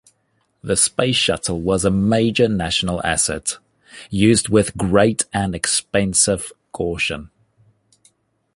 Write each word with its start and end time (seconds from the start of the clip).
The 0.63 0.75
Space 0.77 1.15
Shuttle 1.17 1.61
was 1.61 1.85
a 1.85 1.91
major 1.91 2.47
national 2.47 3.05
asset, 3.05 3.59
used 4.09 4.49
with 4.49 4.75
great 4.75 5.25
and 5.31 5.53
expensive 5.53 6.51
caution. 6.71 7.29